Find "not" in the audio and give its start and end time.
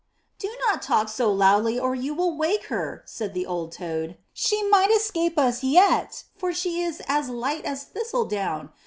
0.67-0.81